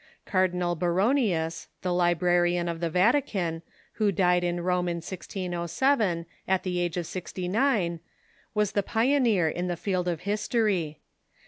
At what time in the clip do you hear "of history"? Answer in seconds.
10.07-10.97